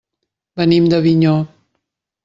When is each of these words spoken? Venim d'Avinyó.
Venim 0.61 0.89
d'Avinyó. 0.95 1.37